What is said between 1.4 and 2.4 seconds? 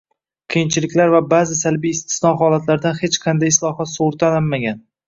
salbiy istisno